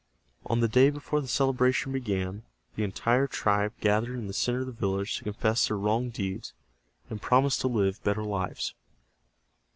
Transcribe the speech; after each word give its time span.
On 0.47 0.61
the 0.61 0.67
day 0.67 0.89
before 0.89 1.21
the 1.21 1.27
celebration 1.27 1.91
began, 1.91 2.41
the 2.75 2.81
entire 2.83 3.27
tribe 3.27 3.71
gathered 3.81 4.17
in 4.17 4.25
the 4.25 4.33
center 4.33 4.61
of 4.61 4.65
the 4.65 4.71
village 4.71 5.15
to 5.17 5.23
confess 5.23 5.67
their 5.67 5.77
wrong 5.77 6.09
deeds, 6.09 6.53
and 7.11 7.21
promise 7.21 7.55
to 7.57 7.67
live 7.67 8.01
better 8.03 8.23
lives. 8.23 8.73